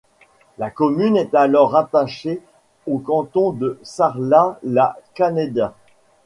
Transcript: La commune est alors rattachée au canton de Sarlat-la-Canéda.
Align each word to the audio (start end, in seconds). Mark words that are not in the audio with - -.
La 0.57 0.71
commune 0.71 1.15
est 1.15 1.35
alors 1.35 1.73
rattachée 1.73 2.41
au 2.87 2.97
canton 2.97 3.51
de 3.51 3.77
Sarlat-la-Canéda. 3.83 5.75